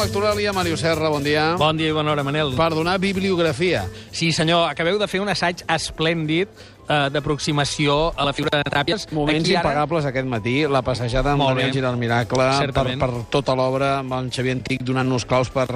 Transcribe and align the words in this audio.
Lectoralia, 0.00 0.52
Mario 0.56 0.78
Serra, 0.80 1.10
bon 1.12 1.20
dia. 1.20 1.56
Bon 1.60 1.76
dia 1.76 1.90
i 1.90 1.92
bona 1.92 2.14
hora, 2.14 2.22
Manel. 2.24 2.54
Per 2.56 2.70
donar 2.72 2.94
bibliografia. 3.02 3.82
Sí, 4.16 4.30
senyor, 4.32 4.64
acabeu 4.70 4.96
de 4.96 5.04
fer 5.10 5.20
un 5.20 5.28
assaig 5.28 5.60
esplèndid 5.68 6.48
eh, 6.90 7.08
d'aproximació 7.14 8.12
a 8.16 8.24
la 8.26 8.32
figura 8.34 8.58
de 8.64 8.70
Tàpies. 8.70 9.06
Moments 9.12 9.44
Aquí 9.46 9.54
ara- 9.54 9.62
impagables 9.70 10.04
aquest 10.10 10.26
matí, 10.26 10.56
la 10.66 10.82
passejada 10.82 11.32
amb 11.32 11.46
bé. 11.56 11.70
Giral 11.72 11.96
Miracle, 11.96 12.36
per, 12.36 12.54
Certament. 12.66 12.98
per 13.00 13.10
tota 13.30 13.54
l'obra, 13.54 13.98
amb 14.00 14.12
el 14.18 14.30
Xavier 14.34 14.56
Antic 14.56 14.82
donant-nos 14.82 15.24
claus 15.24 15.50
per, 15.50 15.68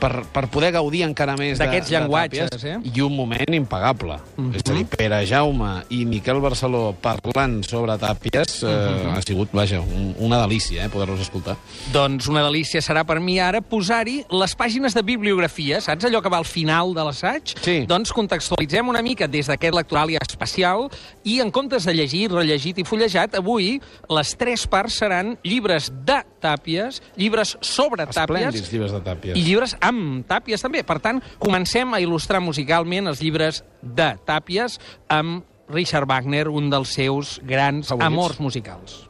per, 0.00 0.24
per 0.32 0.48
poder 0.50 0.72
gaudir 0.72 1.04
encara 1.06 1.36
més 1.36 1.58
de- 1.58 1.64
D'aquests 1.64 1.90
de 1.90 1.96
llenguatges, 1.98 2.50
Tàpies. 2.50 2.64
eh? 2.64 2.90
I 2.94 3.00
un 3.02 3.14
moment 3.16 3.54
impagable. 3.54 4.18
Mhm. 4.36 4.54
És 4.56 4.62
a 4.70 4.74
dir, 4.74 4.86
Pere 4.86 5.26
Jaume 5.26 5.84
i 5.90 6.04
Miquel 6.04 6.40
Barceló 6.40 6.94
parlant 7.00 7.62
sobre 7.64 7.96
Tàpies 7.98 8.62
eh, 8.64 8.66
Mhm. 8.66 9.16
ha 9.16 9.22
sigut, 9.22 9.48
vaja, 9.52 9.80
un, 9.80 10.14
una 10.18 10.40
delícia 10.46 10.84
eh, 10.84 10.88
poder-los 10.88 11.20
escoltar. 11.20 11.56
Doncs 11.92 12.26
una 12.28 12.42
delícia 12.42 12.80
serà 12.80 13.04
per 13.04 13.20
mi 13.20 13.38
ara 13.38 13.60
posar-hi 13.60 14.24
les 14.30 14.56
pàgines 14.56 14.94
de 14.94 15.02
bibliografia, 15.02 15.80
saps 15.80 16.04
allò 16.04 16.20
que 16.22 16.28
va 16.28 16.38
al 16.38 16.44
final 16.44 16.94
de 16.94 17.04
l'assaig? 17.04 17.54
Sí. 17.62 17.84
Doncs 17.86 18.12
contextualitzem 18.12 18.88
una 18.88 19.02
mica 19.02 19.26
des 19.28 19.46
d'aquest 19.46 19.74
lectoràlia 19.74 20.18
especial 20.48 20.88
i 21.24 21.40
en 21.40 21.50
comptes 21.52 21.84
de 21.84 21.94
llegir, 21.94 22.28
rellegit 22.32 22.80
i 22.80 22.86
fullejat, 22.88 23.36
avui 23.38 23.76
les 24.08 24.34
tres 24.40 24.66
parts 24.70 24.98
seran 25.02 25.36
llibres 25.44 25.90
de 26.08 26.22
Tàpies, 26.38 27.02
llibres 27.18 27.56
sobre 27.60 28.06
Tàpies 28.06 28.70
llibres 28.72 28.92
de 28.94 29.02
Tàpies. 29.02 29.36
i 29.36 29.42
llibres 29.42 29.76
amb 29.80 30.26
Tàpies 30.28 30.62
també. 30.62 30.84
Per 30.86 30.98
tant, 31.02 31.20
comencem 31.38 31.94
a 31.94 32.00
il·lustrar 32.00 32.40
musicalment 32.40 33.10
els 33.10 33.22
llibres 33.22 33.62
de 33.82 34.14
Tàpies 34.24 34.78
amb 35.08 35.44
Richard 35.68 36.08
Wagner, 36.08 36.48
un 36.48 36.70
dels 36.70 36.94
seus 36.96 37.40
grans 37.44 37.88
Favorits. 37.88 38.06
amors 38.06 38.40
musicals. 38.40 39.02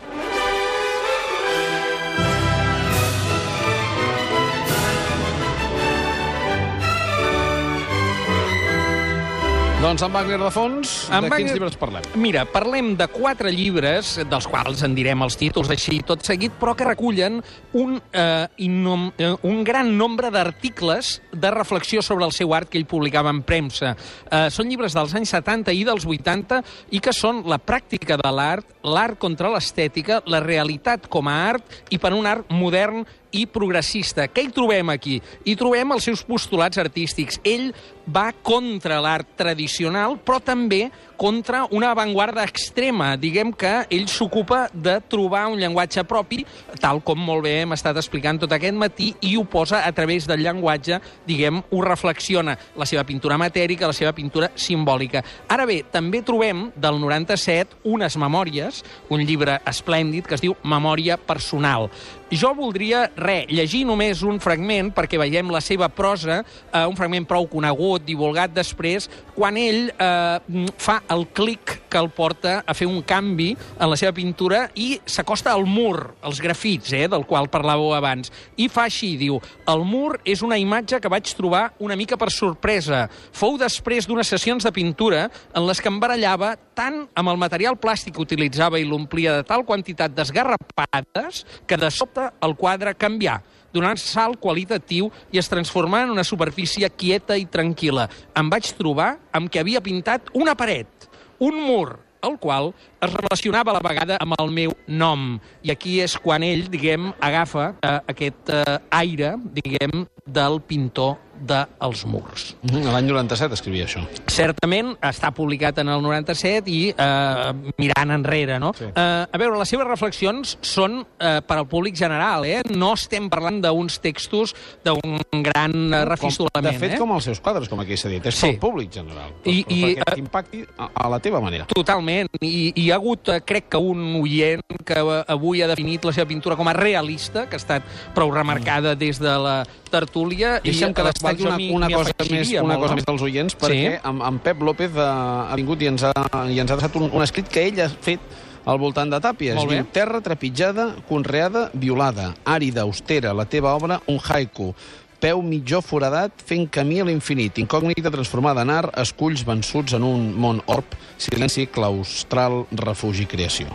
Doncs 9.88 10.02
amb 10.04 10.12
Wagner 10.18 10.36
de 10.36 10.50
fons, 10.52 10.90
Amb 11.08 11.24
de 11.24 11.30
quins 11.30 11.32
Wagner- 11.32 11.52
llibres 11.54 11.76
parlem? 11.80 12.02
Mira, 12.20 12.42
parlem 12.44 12.90
de 12.94 13.06
quatre 13.08 13.48
llibres, 13.50 14.18
dels 14.28 14.46
quals 14.46 14.82
en 14.84 14.94
direm 14.94 15.22
els 15.24 15.38
títols 15.40 15.70
així 15.72 16.02
tot 16.04 16.20
seguit, 16.28 16.52
però 16.60 16.74
que 16.76 16.84
recullen 16.84 17.42
un, 17.72 17.94
eh, 18.12 18.46
innom, 18.58 19.10
eh, 19.16 19.34
un 19.44 19.64
gran 19.64 19.96
nombre 19.96 20.30
d'articles 20.30 21.22
de 21.32 21.50
reflexió 21.50 22.02
sobre 22.02 22.26
el 22.26 22.32
seu 22.32 22.52
art 22.52 22.68
que 22.68 22.76
ell 22.76 22.84
publicava 22.84 23.30
en 23.30 23.42
premsa. 23.42 23.96
Eh, 24.30 24.50
són 24.50 24.68
llibres 24.68 24.92
dels 24.92 25.14
anys 25.14 25.30
70 25.30 25.72
i 25.72 25.84
dels 25.84 26.04
80 26.04 26.62
i 26.90 27.00
que 27.00 27.14
són 27.14 27.44
la 27.46 27.58
pràctica 27.58 28.18
de 28.18 28.30
l'art, 28.30 28.66
l'art 28.82 29.18
contra 29.18 29.48
l'estètica, 29.48 30.22
la 30.26 30.40
realitat 30.40 31.08
com 31.08 31.26
a 31.28 31.48
art 31.48 31.64
i 31.88 31.96
per 31.96 32.12
un 32.12 32.26
art 32.26 32.44
modern 32.50 33.06
i 33.32 33.44
progressista. 33.50 34.28
Què 34.30 34.46
hi 34.46 34.52
trobem 34.54 34.92
aquí? 34.94 35.18
Hi 35.44 35.56
trobem 35.58 35.96
els 35.96 36.08
seus 36.08 36.24
postulats 36.26 36.80
artístics. 36.80 37.40
Ell 37.44 37.70
va 38.08 38.30
contra 38.42 39.02
l'art 39.04 39.36
tradicional, 39.36 40.16
però 40.24 40.40
també 40.40 40.88
contra 41.18 41.64
una 41.74 41.90
avantguarda 41.92 42.44
extrema. 42.46 43.10
Diguem 43.20 43.50
que 43.52 43.72
ell 43.90 44.06
s'ocupa 44.08 44.68
de 44.72 44.94
trobar 45.10 45.48
un 45.50 45.58
llenguatge 45.60 46.04
propi, 46.08 46.44
tal 46.80 47.02
com 47.04 47.20
molt 47.20 47.44
bé 47.44 47.56
hem 47.62 47.74
estat 47.76 47.98
explicant 47.98 48.38
tot 48.40 48.54
aquest 48.54 48.76
matí, 48.78 49.10
i 49.26 49.34
ho 49.36 49.44
posa 49.44 49.82
a 49.84 49.92
través 49.92 50.28
del 50.30 50.44
llenguatge, 50.46 51.00
diguem, 51.26 51.60
ho 51.70 51.82
reflexiona. 51.84 52.56
La 52.78 52.86
seva 52.88 53.04
pintura 53.04 53.38
matèrica, 53.40 53.90
la 53.90 53.96
seva 53.96 54.14
pintura 54.16 54.52
simbòlica. 54.54 55.24
Ara 55.50 55.66
bé, 55.68 55.82
també 55.92 56.22
trobem 56.22 56.68
del 56.76 57.00
97 57.02 57.82
unes 57.90 58.16
memòries, 58.16 58.84
un 59.10 59.26
llibre 59.26 59.58
esplèndid 59.66 60.28
que 60.28 60.38
es 60.38 60.44
diu 60.44 60.56
Memòria 60.62 61.18
personal. 61.18 61.90
Jo 62.28 62.50
voldria, 62.52 63.06
re, 63.16 63.46
llegir 63.48 63.86
només 63.88 64.20
un 64.20 64.36
fragment 64.36 64.90
perquè 64.92 65.16
veiem 65.16 65.48
la 65.48 65.62
seva 65.64 65.86
prosa, 65.88 66.42
eh, 66.44 66.82
un 66.84 66.96
fragment 66.96 67.24
prou 67.24 67.46
conegut, 67.48 68.02
divulgat 68.04 68.52
després, 68.52 69.06
quan 69.32 69.56
ell 69.56 69.88
eh, 69.88 70.66
fa 70.76 70.98
el 71.08 71.24
clic 71.32 71.78
que 71.88 71.96
el 71.96 72.10
porta 72.12 72.58
a 72.68 72.74
fer 72.76 72.84
un 72.84 73.00
canvi 73.00 73.54
en 73.56 73.88
la 73.88 73.96
seva 73.96 74.12
pintura 74.12 74.66
i 74.76 74.98
s'acosta 75.08 75.54
al 75.54 75.64
mur, 75.64 76.18
als 76.20 76.42
grafits, 76.44 76.92
eh, 76.92 77.06
del 77.08 77.24
qual 77.24 77.48
parlàveu 77.48 77.94
abans. 77.96 78.28
I 78.60 78.68
fa 78.68 78.84
així, 78.90 79.14
diu, 79.16 79.40
el 79.64 79.86
mur 79.88 80.18
és 80.20 80.44
una 80.44 80.60
imatge 80.60 81.00
que 81.00 81.08
vaig 81.08 81.32
trobar 81.32 81.70
una 81.80 81.96
mica 81.96 82.20
per 82.20 82.28
sorpresa. 82.28 83.06
Fou 83.32 83.56
després 83.56 84.04
d'unes 84.04 84.28
sessions 84.28 84.68
de 84.68 84.74
pintura 84.76 85.30
en 85.56 85.64
les 85.64 85.80
que 85.80 85.88
em 85.88 85.96
barallava 85.96 86.58
tant 86.76 87.06
amb 87.16 87.32
el 87.32 87.40
material 87.40 87.80
plàstic 87.80 88.18
que 88.18 88.26
utilitzava 88.28 88.76
i 88.76 88.84
l'omplia 88.84 89.38
de 89.40 89.48
tal 89.48 89.64
quantitat 89.64 90.12
d'esgarrapades 90.12 91.44
que 91.66 91.80
de 91.80 91.88
sobte 91.90 92.17
el 92.44 92.56
quadre 92.58 92.96
canvià 92.98 93.38
donant 93.74 93.98
salt 94.00 94.40
qualitatiu 94.40 95.10
i 95.32 95.40
es 95.40 95.48
transformà 95.50 96.02
en 96.06 96.14
una 96.14 96.24
superfície 96.24 96.88
quieta 96.90 97.36
i 97.36 97.46
tranquil·la. 97.46 98.08
Em 98.38 98.50
vaig 98.50 98.72
trobar 98.78 99.14
amb 99.36 99.52
que 99.52 99.60
havia 99.60 99.84
pintat 99.84 100.32
una 100.34 100.56
paret, 100.58 101.08
un 101.44 101.60
mur, 101.60 101.98
el 102.24 102.38
qual 102.42 102.72
es 103.04 103.12
relacionava 103.12 103.70
a 103.70 103.78
la 103.78 103.84
vegada 103.84 104.18
amb 104.22 104.34
el 104.40 104.50
meu 104.50 104.74
nom. 104.88 105.36
I 105.62 105.72
aquí 105.74 105.98
és 106.02 106.16
quan 106.18 106.42
ell, 106.42 106.66
diguem, 106.72 107.12
agafa 107.20 107.70
eh, 107.76 107.94
aquest 108.14 108.50
eh, 108.54 108.78
aire, 108.98 109.36
diguem, 109.60 110.04
del 110.26 110.60
pintor 110.66 111.16
dels 111.40 112.04
murs. 112.06 112.56
Mhm, 112.62 112.84
L'any 112.92 113.06
97 113.06 113.54
escrivia 113.54 113.86
això. 113.86 114.02
Certament 114.26 114.94
està 115.02 115.30
publicat 115.34 115.78
en 115.82 115.88
el 115.88 116.02
97 116.02 116.70
i 116.70 116.80
eh, 116.90 117.72
mirant 117.78 118.10
enrere, 118.14 118.58
no? 118.60 118.72
Sí. 118.76 118.84
Eh, 118.88 119.26
a 119.32 119.38
veure, 119.40 119.58
les 119.58 119.68
seves 119.68 119.86
reflexions 119.88 120.56
són 120.60 121.00
eh, 121.18 121.38
per 121.46 121.58
al 121.58 121.66
públic 121.68 121.96
general, 121.98 122.44
eh? 122.48 122.62
No 122.70 122.92
estem 122.98 123.28
parlant 123.30 123.60
d'uns 123.64 123.98
textos 124.04 124.54
d'un 124.84 125.18
gran 125.44 125.74
eh, 125.94 126.04
refistolament, 126.08 126.72
de 126.72 126.78
fet, 126.78 126.96
eh? 126.96 126.98
com 127.00 127.12
els 127.16 127.24
seus 127.30 127.40
quadres, 127.40 127.68
com 127.68 127.80
aquí 127.80 127.96
s'ha 127.96 128.08
dit. 128.12 128.24
És 128.26 128.34
Sí. 128.38 128.52
pel 128.52 128.58
públic 128.60 128.92
general. 128.92 129.32
I- 129.44 129.64
però, 129.64 129.74
i, 129.74 129.80
perquè 129.96 130.12
eh, 130.12 130.14
t'impacti 130.14 130.64
a, 130.78 130.90
a 130.94 131.08
la 131.08 131.18
teva 131.20 131.40
manera. 131.40 131.66
Totalment. 131.72 132.28
I, 132.40 132.72
I 132.74 132.86
hi 132.88 132.90
ha 132.90 132.96
hagut, 132.96 133.28
eh, 133.28 133.40
crec 133.44 133.68
que 133.68 133.78
un 133.78 134.16
oient 134.22 134.62
que 134.84 134.94
eh, 134.98 135.24
avui 135.28 135.62
ha 135.62 135.66
definit 135.68 136.04
la 136.04 136.12
seva 136.12 136.26
pintura 136.28 136.56
com 136.56 136.68
a 136.68 136.72
realista, 136.72 137.46
que 137.48 137.56
ha 137.56 137.62
estat 137.62 137.82
prou 138.14 138.30
remarcada 138.32 138.94
des 138.96 139.18
de 139.20 139.34
la 139.38 139.62
tertúlia. 139.90 140.58
Deixa'm 140.62 140.92
que 140.94 141.00
a 141.02 141.04
jo 141.36 141.48
una, 141.48 141.56
una, 141.76 141.88
cosa 141.92 142.12
més, 142.30 142.52
una 142.56 142.62
molt, 142.74 142.82
cosa 142.86 142.94
més 142.98 143.06
dels 143.08 143.22
oients, 143.22 143.56
perquè 143.58 143.78
Sí. 143.78 144.00
en, 144.10 144.22
en 144.22 144.38
Pep 144.44 144.62
López 144.62 144.96
ha, 144.96 145.10
ha 145.52 145.56
vingut 145.56 145.82
i 145.82 145.90
ens 145.90 146.04
ha, 146.08 146.12
i 146.48 146.60
ens 146.60 146.70
ha 146.70 146.76
deixat 146.78 146.96
un, 146.96 147.10
un 147.12 147.22
escrit 147.22 147.48
que 147.52 147.66
ell 147.68 147.80
ha 147.84 147.88
fet 147.88 148.20
al 148.68 148.78
voltant 148.78 149.08
de 149.08 149.20
Tàpies. 149.24 149.56
Molt 149.56 149.70
bé. 149.70 149.80
Diu, 149.80 149.90
terra 149.92 150.20
trepitjada, 150.20 150.90
conreada, 151.08 151.70
violada, 151.72 152.34
àrida, 152.44 152.82
austera, 152.84 153.32
la 153.32 153.46
teva 153.48 153.74
obra, 153.74 154.00
un 154.06 154.18
haiku. 154.20 154.74
Peu 155.18 155.40
mitjó 155.42 155.80
foradat, 155.82 156.30
fent 156.46 156.68
camí 156.70 157.00
a 157.02 157.04
l'infinit. 157.08 157.56
Incògnita 157.58 158.12
transformada 158.14 158.62
en 158.62 158.70
art, 158.70 158.92
esculls 159.02 159.42
vençuts 159.48 159.96
en 159.98 160.04
un 160.06 160.28
món 160.38 160.60
orb, 160.70 160.94
silenci 161.18 161.66
claustral, 161.66 162.66
refugi, 162.70 163.26
creació. 163.26 163.66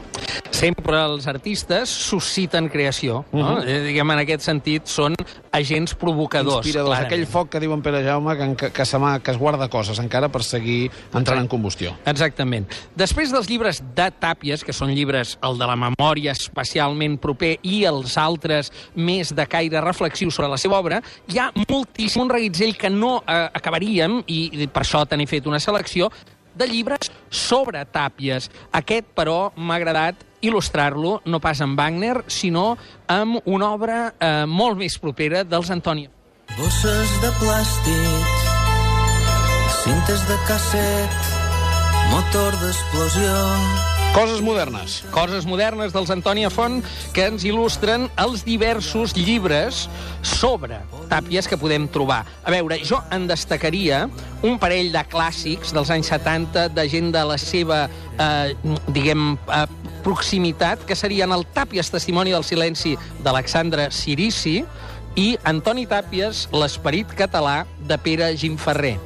Sempre 0.63 0.95
els 1.03 1.25
artistes 1.27 1.91
susciten 1.91 2.69
creació. 2.71 3.25
No? 3.33 3.57
Mhm. 3.57 3.67
eh, 3.67 3.79
diguem, 3.83 4.11
en 4.11 4.19
aquest 4.19 4.45
sentit, 4.45 4.85
són 4.87 5.15
agents 5.51 5.93
provocadors. 5.93 6.65
Inspiradors. 6.65 6.95
clarament. 6.95 7.11
Aquell 7.11 7.27
foc 7.27 7.49
que 7.49 7.59
diu 7.59 7.73
en 7.73 7.81
Pere 7.81 8.03
Jaume 8.03 8.37
que, 8.37 8.47
que, 8.55 8.71
que, 8.71 9.19
que 9.23 9.31
es 9.31 9.37
guarda 9.37 9.67
coses 9.67 9.99
encara 9.99 10.29
per 10.29 10.43
seguir 10.43 10.89
entrant 11.13 11.41
en 11.41 11.49
combustió. 11.51 11.97
Exactament. 12.05 12.67
Després 12.95 13.33
dels 13.35 13.49
llibres 13.49 13.83
de 13.95 14.07
Tàpies, 14.23 14.63
que 14.63 14.71
són 14.71 14.93
llibres, 14.95 15.37
el 15.43 15.59
de 15.59 15.67
la 15.67 15.75
memòria 15.75 16.31
especialment 16.31 17.17
proper 17.19 17.57
i 17.61 17.83
els 17.83 18.17
altres 18.17 18.71
més 18.95 19.35
de 19.35 19.45
caire 19.45 19.81
reflexiu 19.81 20.31
sobre 20.31 20.47
la 20.47 20.57
seva 20.57 20.79
obra, 20.79 21.01
hi 21.27 21.39
ha 21.39 21.51
moltíssim 21.67 22.23
un 22.23 22.29
reguitzell 22.29 22.77
que 22.77 22.89
no 22.89 23.17
eh, 23.27 23.49
acabaríem, 23.53 24.21
i, 24.27 24.63
i 24.63 24.67
per 24.67 24.83
això 24.85 25.03
te 25.05 25.17
n'he 25.17 25.27
fet 25.27 25.45
una 25.45 25.59
selecció, 25.59 26.09
de 26.55 26.67
llibres 26.69 27.11
sobre 27.29 27.83
Tàpies. 27.83 28.49
Aquest, 28.71 29.11
però, 29.17 29.51
m'ha 29.57 29.81
agradat 29.81 30.29
il·lustrar-lo, 30.43 31.21
no 31.25 31.39
pas 31.43 31.61
amb 31.63 31.79
Wagner, 31.79 32.23
sinó 32.27 32.73
amb 33.11 33.39
una 33.45 33.71
obra 33.73 34.01
eh, 34.19 34.43
molt 34.47 34.77
més 34.81 34.99
propera 34.99 35.43
dels 35.47 35.71
Antònia. 35.73 36.11
Bosses 36.57 37.15
de 37.23 37.31
plàstics, 37.39 38.51
cintes 39.85 40.27
de 40.29 40.37
casset, 40.51 41.33
motor 42.11 42.61
d'explosió... 42.61 43.92
Coses 44.13 44.43
modernes. 44.45 44.99
Coses 45.09 45.47
modernes 45.49 45.89
dels 45.89 46.11
Antònia 46.13 46.51
Font 46.53 46.83
que 47.15 47.23
ens 47.31 47.41
il·lustren 47.49 48.05
els 48.21 48.43
diversos 48.45 49.15
llibres 49.17 49.87
sobre 50.21 50.77
tàpies 51.09 51.49
que 51.49 51.57
podem 51.57 51.87
trobar. 51.89 52.19
A 52.45 52.53
veure, 52.53 52.77
jo 52.85 52.99
en 53.09 53.25
destacaria 53.25 54.03
un 54.45 54.59
parell 54.61 54.93
de 54.93 55.01
clàssics 55.09 55.73
dels 55.73 55.89
anys 55.89 56.13
70 56.13 56.67
de 56.75 56.85
gent 56.93 57.09
de 57.15 57.25
la 57.25 57.39
seva, 57.41 57.87
eh, 58.21 58.53
diguem, 58.93 59.33
eh, 59.33 59.65
proximitat, 60.05 60.85
que 60.85 60.95
serien 60.95 61.31
el 61.31 61.47
Tàpies, 61.49 61.89
Testimoni 61.89 62.37
del 62.37 62.43
Silenci 62.43 62.95
d'Alexandre 63.23 63.89
Sirici 63.89 64.63
i 65.15 65.37
Antoni 65.43 65.87
Tàpies, 65.87 66.49
L'esperit 66.53 67.07
català 67.17 67.65
de 67.79 67.97
Pere 67.97 68.37
Gimferrer. 68.37 68.99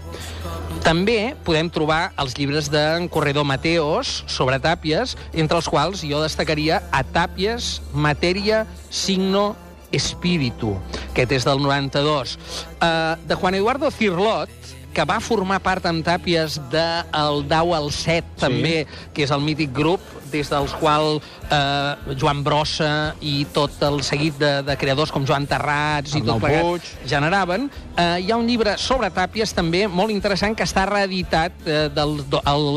També 0.84 1.36
podem 1.46 1.70
trobar 1.74 2.12
els 2.22 2.36
llibres 2.38 2.68
d'en 2.72 3.08
Corredor 3.12 3.46
Mateos 3.48 4.24
sobre 4.30 4.60
tàpies, 4.64 5.16
entre 5.34 5.60
els 5.60 5.70
quals 5.70 6.04
jo 6.06 6.22
destacaria 6.24 6.82
a 6.92 7.04
Tàpies, 7.04 7.78
Matèria, 7.94 8.66
Signo, 8.90 9.56
Espíritu, 9.92 10.76
Aquest 11.14 11.32
és 11.40 11.46
del 11.48 11.62
92. 11.64 12.36
Uh, 12.36 13.16
de 13.28 13.36
Juan 13.40 13.56
Eduardo 13.56 13.92
Cirlot, 13.92 14.52
que 14.94 15.06
va 15.06 15.20
formar 15.22 15.60
part 15.62 15.86
amb 15.86 16.06
Tàpies 16.06 16.58
del 16.74 17.44
de 17.44 17.50
Dau 17.52 17.74
al 17.78 17.92
7, 17.94 18.26
sí. 18.34 18.42
també, 18.42 18.78
que 19.14 19.26
és 19.28 19.34
el 19.34 19.44
mític 19.46 19.74
grup 19.76 20.02
des 20.32 20.50
dels 20.52 20.74
quals 20.80 21.24
eh, 21.50 22.16
Joan 22.20 22.44
Brossa 22.44 23.16
i 23.22 23.46
tot 23.54 23.82
el 23.88 24.02
seguit 24.06 24.38
de, 24.40 24.52
de 24.68 24.78
creadors 24.80 25.12
com 25.14 25.26
Joan 25.28 25.48
Terrats 25.50 26.16
i 26.16 26.22
Arnau 26.22 26.38
tot 26.38 26.46
plegat 26.46 26.68
Puig. 26.68 26.90
generaven. 27.10 27.68
Eh, 27.98 28.26
hi 28.26 28.32
ha 28.32 28.38
un 28.40 28.48
llibre 28.50 28.78
sobre 28.82 29.10
Tàpies 29.14 29.54
també 29.56 29.86
molt 29.88 30.14
interessant 30.14 30.56
que 30.58 30.66
està 30.68 30.86
reeditat 30.90 31.66
eh, 31.66 31.88
del, 31.94 32.18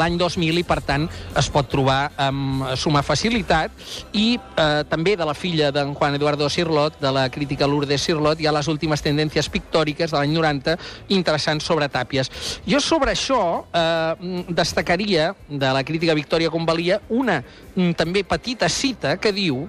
l'any 0.00 0.18
2000 0.20 0.60
i 0.62 0.66
per 0.66 0.80
tant 0.86 1.06
es 1.38 1.50
pot 1.52 1.68
trobar 1.70 2.00
amb 2.20 2.70
suma 2.80 3.02
facilitat 3.06 3.74
i 4.16 4.34
eh, 4.38 4.82
també 4.90 5.16
de 5.18 5.26
la 5.26 5.34
filla 5.34 5.70
d'en 5.74 5.94
Juan 5.94 6.16
Eduardo 6.16 6.48
Sirlot, 6.50 7.00
de 7.00 7.12
la 7.12 7.28
crítica 7.32 7.68
Lourdes 7.68 8.02
Sirlot, 8.06 8.40
hi 8.40 8.48
ha 8.48 8.54
les 8.54 8.68
últimes 8.68 9.02
tendències 9.04 9.48
pictòriques 9.52 10.12
de 10.12 10.18
l'any 10.18 10.34
90 10.36 10.76
interessants 11.16 11.66
sobre 11.66 11.88
Tàpies. 11.92 12.30
Jo 12.68 12.80
sobre 12.80 13.14
això 13.14 13.66
eh, 13.72 14.44
destacaria 14.48 15.32
de 15.48 15.72
la 15.74 15.84
crítica 15.84 16.14
Victòria 16.14 16.50
Convalia 16.50 17.00
una 17.08 17.39
mm, 17.42 17.92
també 17.98 18.24
petita 18.24 18.68
cita 18.68 19.16
que 19.20 19.32
diu 19.32 19.66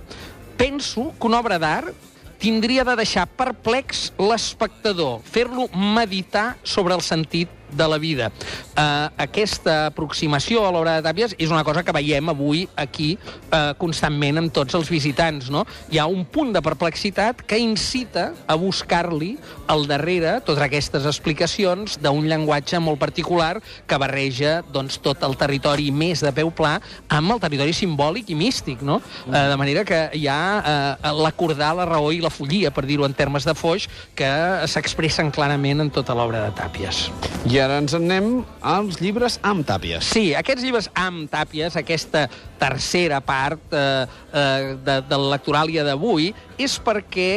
penso 0.58 1.12
que 1.18 1.28
una 1.28 1.40
obra 1.42 1.58
d'art 1.62 2.10
tindria 2.42 2.84
de 2.84 2.96
deixar 2.98 3.28
perplex 3.38 4.10
l'espectador, 4.18 5.20
fer-lo 5.22 5.68
meditar 5.74 6.56
sobre 6.64 6.96
el 6.98 7.04
sentit 7.06 7.61
de 7.72 7.88
la 7.88 7.98
vida. 7.98 8.32
Uh, 8.72 9.10
aquesta 9.22 9.88
aproximació 9.90 10.66
a 10.66 10.72
l'obra 10.74 10.98
de 10.98 11.06
Tàpies 11.06 11.36
és 11.38 11.52
una 11.52 11.64
cosa 11.68 11.84
que 11.84 11.94
veiem 11.96 12.32
avui 12.32 12.64
aquí 12.80 13.14
uh, 13.18 13.74
constantment 13.80 14.42
amb 14.42 14.54
tots 14.54 14.76
els 14.78 14.90
visitants. 14.92 15.50
No? 15.54 15.66
Hi 15.92 16.02
ha 16.02 16.08
un 16.10 16.24
punt 16.26 16.54
de 16.56 16.62
perplexitat 16.64 17.44
que 17.48 17.60
incita 17.62 18.32
a 18.48 18.58
buscar-li 18.60 19.34
al 19.72 19.88
darrere 19.90 20.38
totes 20.46 20.64
aquestes 20.66 21.08
explicacions 21.10 21.98
d'un 22.02 22.28
llenguatge 22.28 22.80
molt 22.84 23.00
particular 23.02 23.58
que 23.88 24.00
barreja 24.02 24.60
doncs, 24.72 25.00
tot 25.04 25.24
el 25.28 25.38
territori 25.40 25.90
més 25.92 26.24
de 26.24 26.32
peu 26.36 26.52
pla 26.52 26.78
amb 27.12 27.36
el 27.36 27.42
territori 27.44 27.76
simbòlic 27.76 28.32
i 28.32 28.38
místic. 28.40 28.84
No? 28.86 29.00
Uh, 29.28 29.36
de 29.52 29.60
manera 29.60 29.86
que 29.88 30.04
hi 30.18 30.28
ha 30.32 30.42
uh, 30.60 31.12
l'acordar, 31.22 31.74
la 31.78 31.88
raó 31.90 32.12
i 32.12 32.22
la 32.24 32.32
follia, 32.34 32.72
per 32.74 32.86
dir-ho 32.88 33.08
en 33.08 33.16
termes 33.18 33.48
de 33.48 33.56
foix, 33.58 33.88
que 34.18 34.32
s'expressen 34.72 35.32
clarament 35.34 35.86
en 35.86 35.92
tota 35.94 36.16
l'obra 36.18 36.46
de 36.48 36.56
Tàpies. 36.58 37.08
I 37.52 37.61
ara 37.64 37.80
ens 37.82 37.96
en 37.98 38.10
anem 38.10 38.42
als 38.62 39.00
llibres 39.02 39.38
amb 39.48 39.66
tàpies. 39.68 40.10
Sí, 40.14 40.32
aquests 40.38 40.66
llibres 40.66 40.90
amb 40.98 41.30
tàpies, 41.32 41.78
aquesta 41.80 42.26
tercera 42.60 43.22
part 43.24 43.74
eh, 43.74 44.06
eh, 44.34 44.76
de, 44.84 45.00
de 45.08 45.20
l'electoràlia 45.24 45.86
d'avui, 45.88 46.32
és 46.60 46.78
perquè, 46.84 47.32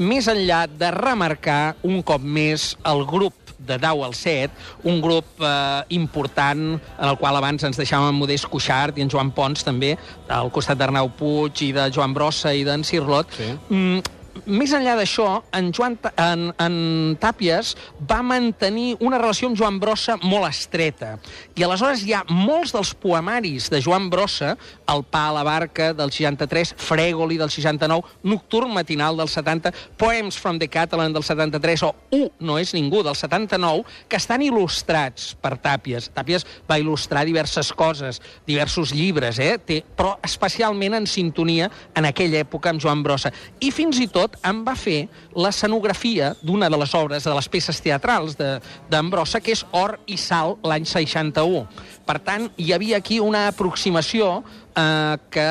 més 0.00 0.30
enllà 0.32 0.64
de 0.70 0.88
remarcar 0.94 1.74
un 1.84 2.00
cop 2.06 2.22
més 2.24 2.70
el 2.88 3.04
grup 3.08 3.34
de 3.60 3.76
Dau 3.78 4.04
al 4.04 4.14
7, 4.16 4.54
un 4.88 5.00
grup 5.04 5.42
eh, 5.44 5.82
important 5.96 6.62
en 6.80 7.08
el 7.08 7.18
qual 7.20 7.36
abans 7.36 7.66
ens 7.68 7.78
deixàvem 7.78 8.14
en 8.14 8.18
Modest 8.18 8.48
Cuixart 8.50 8.98
i 8.98 9.04
en 9.04 9.12
Joan 9.12 9.34
Pons 9.36 9.66
també, 9.66 9.96
al 10.28 10.48
costat 10.54 10.80
d'Arnau 10.80 11.12
Puig 11.18 11.66
i 11.68 11.74
de 11.76 11.90
Joan 11.92 12.16
Brossa 12.16 12.54
i 12.56 12.64
d'en 12.64 12.86
Cirlot. 12.86 13.36
Sí. 13.36 13.50
Mm, 13.68 14.00
més 14.46 14.72
enllà 14.76 14.94
d'això, 14.98 15.26
en, 15.56 15.70
Joan, 15.74 15.96
en, 16.20 16.50
en 16.60 16.74
Tàpies 17.20 17.72
va 18.08 18.20
mantenir 18.26 18.94
una 19.02 19.18
relació 19.18 19.48
amb 19.50 19.58
Joan 19.58 19.80
Brossa 19.82 20.16
molt 20.22 20.48
estreta. 20.48 21.16
I 21.58 21.64
aleshores 21.66 22.04
hi 22.06 22.14
ha 22.14 22.22
molts 22.28 22.74
dels 22.74 22.92
poemaris 22.94 23.68
de 23.72 23.80
Joan 23.82 24.08
Brossa, 24.12 24.56
El 24.90 25.04
pa 25.06 25.28
a 25.28 25.34
la 25.34 25.44
barca 25.46 25.92
del 25.94 26.10
63, 26.10 26.74
Frégoli 26.78 27.36
del 27.38 27.50
69, 27.50 28.16
Nocturn 28.26 28.72
matinal 28.74 29.16
del 29.16 29.28
70, 29.30 29.72
Poems 29.98 30.38
from 30.38 30.58
the 30.58 30.68
Catalan 30.68 31.12
del 31.14 31.22
73 31.22 31.84
o 31.86 31.92
U 32.10 32.30
no 32.40 32.58
és 32.58 32.74
ningú 32.74 33.04
del 33.06 33.14
79, 33.14 33.84
que 34.08 34.18
estan 34.18 34.42
il·lustrats 34.42 35.34
per 35.40 35.56
Tàpies. 35.62 36.10
Tàpies 36.14 36.46
va 36.70 36.78
il·lustrar 36.80 37.24
diverses 37.26 37.70
coses, 37.72 38.20
diversos 38.46 38.94
llibres, 38.94 39.38
eh? 39.38 39.56
Té, 39.58 39.80
però 39.96 40.16
especialment 40.26 40.98
en 40.98 41.06
sintonia 41.06 41.70
en 41.94 42.08
aquella 42.08 42.42
època 42.42 42.74
amb 42.74 42.82
Joan 42.82 43.04
Brossa. 43.06 43.30
I 43.60 43.70
fins 43.74 44.00
i 44.02 44.08
tot 44.10 44.19
en 44.46 44.62
va 44.66 44.76
fer 44.78 45.08
l'escenografia 45.36 46.34
d'una 46.42 46.68
de 46.70 46.78
les 46.80 46.94
obres, 46.94 47.24
de 47.24 47.34
les 47.34 47.48
peces 47.48 47.80
teatrals 47.80 48.36
Brossa, 49.10 49.40
que 49.40 49.52
és 49.52 49.64
Or 49.72 49.98
i 50.06 50.16
Sal, 50.20 50.56
l'any 50.62 50.86
61. 50.86 51.66
Per 52.06 52.18
tant, 52.26 52.48
hi 52.56 52.72
havia 52.72 52.98
aquí 52.98 53.20
una 53.20 53.48
aproximació 53.48 54.42
eh, 54.74 55.16
que 55.30 55.50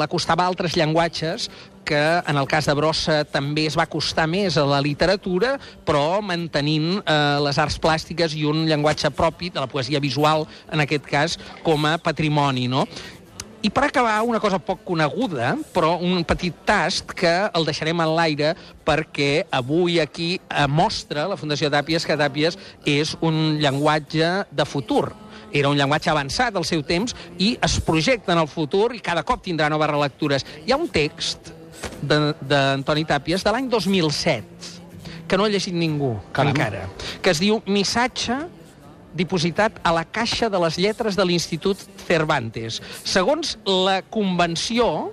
l'acostava 0.00 0.44
a 0.44 0.52
altres 0.52 0.76
llenguatges 0.76 1.48
que 1.88 1.96
en 1.96 2.36
el 2.36 2.46
cas 2.46 2.66
de 2.68 2.74
Brossa 2.76 3.22
també 3.24 3.64
es 3.64 3.76
va 3.78 3.86
costar 3.88 4.26
més 4.28 4.58
a 4.60 4.66
la 4.68 4.82
literatura, 4.84 5.54
però 5.88 6.20
mantenint 6.20 6.98
eh, 7.00 7.14
les 7.40 7.56
arts 7.56 7.78
plàstiques 7.80 8.34
i 8.36 8.44
un 8.44 8.66
llenguatge 8.68 9.08
propi 9.16 9.48
de 9.54 9.62
la 9.62 9.70
poesia 9.72 10.02
visual, 10.04 10.44
en 10.68 10.84
aquest 10.84 11.08
cas, 11.08 11.38
com 11.64 11.88
a 11.88 11.96
patrimoni, 11.96 12.66
no? 12.68 12.84
I 13.60 13.70
per 13.74 13.84
acabar, 13.88 14.22
una 14.22 14.38
cosa 14.38 14.60
poc 14.62 14.84
coneguda, 14.86 15.56
però 15.74 15.96
un 15.98 16.22
petit 16.24 16.54
tast 16.64 17.10
que 17.10 17.32
el 17.50 17.64
deixarem 17.66 17.98
en 18.04 18.12
l'aire 18.14 18.52
perquè 18.86 19.46
avui 19.50 19.96
aquí 19.98 20.36
eh, 20.38 20.66
mostra 20.70 21.24
la 21.26 21.36
Fundació 21.36 21.66
Tàpies 21.72 22.06
que 22.06 22.14
Tàpies 22.16 22.54
és 22.86 23.16
un 23.20 23.56
llenguatge 23.58 24.28
de 24.54 24.64
futur. 24.64 25.08
Era 25.50 25.72
un 25.72 25.76
llenguatge 25.80 26.10
avançat 26.12 26.54
al 26.54 26.64
seu 26.68 26.84
temps 26.86 27.16
i 27.42 27.56
es 27.64 27.80
projecta 27.82 28.30
en 28.36 28.38
el 28.44 28.46
futur 28.52 28.92
i 28.94 29.00
cada 29.02 29.24
cop 29.26 29.42
tindrà 29.42 29.66
noves 29.72 29.90
relectures. 29.90 30.46
Hi 30.64 30.70
ha 30.70 30.78
un 30.78 30.86
text 30.94 31.50
de- 32.02 32.34
d'Antoni 32.40 33.04
Tàpies 33.10 33.42
de 33.42 33.50
l'any 33.56 33.66
2007 33.68 34.76
que 35.28 35.36
no 35.36 35.44
ha 35.44 35.50
llegit 35.50 35.74
ningú 35.74 36.14
Caram. 36.32 36.54
encara, 36.54 36.86
que 37.20 37.30
es 37.34 37.40
diu 37.42 37.58
Missatge 37.66 38.38
dipositat 39.14 39.80
a 39.82 39.92
la 39.92 40.04
caixa 40.04 40.48
de 40.50 40.58
les 40.60 40.76
lletres 40.78 41.16
de 41.16 41.24
l'Institut 41.24 41.78
Cervantes. 42.06 42.80
Segons 43.04 43.56
la 43.64 44.02
convenció 44.02 45.12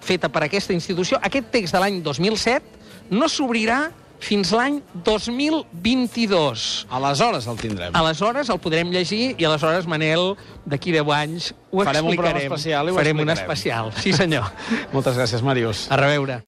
feta 0.00 0.28
per 0.32 0.44
aquesta 0.46 0.72
institució, 0.72 1.18
aquest 1.22 1.50
text 1.52 1.74
de 1.76 1.80
l'any 1.82 2.02
2007 2.02 3.10
no 3.10 3.28
s'obrirà 3.28 3.90
fins 4.20 4.50
l'any 4.52 4.82
2022. 5.04 6.86
Aleshores 6.92 7.46
el 7.48 7.56
tindrem. 7.56 7.94
Aleshores 7.96 8.50
el 8.52 8.58
podrem 8.60 8.90
llegir 8.92 9.34
i 9.40 9.46
aleshores, 9.48 9.86
Manel, 9.88 10.34
d'aquí 10.68 10.92
10 10.92 11.08
anys 11.16 11.50
ho 11.70 11.84
Farem 11.86 12.04
un 12.06 12.14
programa 12.14 12.38
explicarem. 12.38 12.52
especial 12.52 12.86
i 12.86 12.92
ho 12.92 12.94
Farem 12.98 13.16
un 13.24 13.30
explicarem. 13.30 13.50
especial, 13.50 13.92
sí 14.02 14.12
senyor. 14.12 14.44
Moltes 14.94 15.16
gràcies, 15.16 15.42
Màrius. 15.42 15.86
A 15.90 15.96
reveure. 15.96 16.38